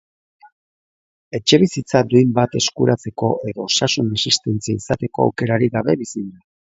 [1.39, 6.47] Etxebizitza duin bat eskuratzeko edo osasun asistentzia izateko aukerarik gabe bizi dira.